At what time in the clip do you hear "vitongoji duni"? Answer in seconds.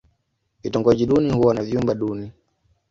0.63-1.31